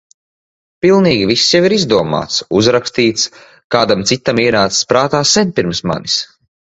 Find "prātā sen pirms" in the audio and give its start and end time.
4.95-5.83